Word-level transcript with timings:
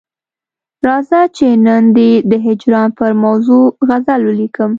راځه 0.87 1.21
چې 1.37 1.47
نن 1.65 1.83
دي 1.97 2.11
د 2.31 2.33
هجران 2.45 2.89
پر 2.97 3.11
موضوع 3.23 3.63
غزل 3.87 4.21
ولیکم. 4.25 4.69